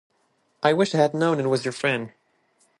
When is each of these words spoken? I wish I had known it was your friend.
I 0.63 0.73
wish 0.73 0.95
I 0.95 0.97
had 0.97 1.13
known 1.13 1.39
it 1.39 1.45
was 1.45 1.63
your 1.63 1.73
friend. 1.73 2.11